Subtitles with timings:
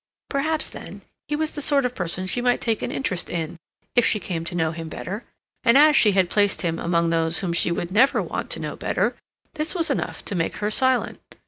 [0.31, 3.57] Perhaps, then, he was the sort of person she might take an interest in,
[3.95, 5.25] if she came to know him better,
[5.63, 8.75] and as she had placed him among those whom she would never want to know
[8.75, 9.15] better,
[9.53, 11.21] this was enough to make her silent.